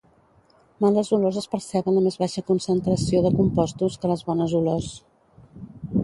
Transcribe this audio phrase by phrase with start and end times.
[0.83, 4.89] Males olors es perceben a més baixa concentració de compostos que les bones olors